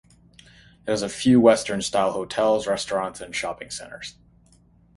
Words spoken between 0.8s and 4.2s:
It has a few western-style hotels, restaurants and shopping centres.